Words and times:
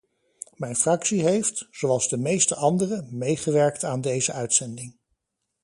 Mijn 0.55 0.75
fractie 0.75 1.21
heeft, 1.23 1.67
zoals 1.71 2.09
de 2.09 2.17
meeste 2.17 2.55
andere, 2.55 3.07
meegewerkt 3.11 3.83
aan 3.83 4.01
deze 4.01 4.31
uitzending. 4.31 4.95